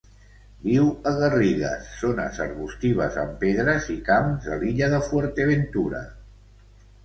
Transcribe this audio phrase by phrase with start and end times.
[0.67, 6.05] Viu a garrigues, zones arbustives amb pedres i camps de l'illa de Fuerteventura.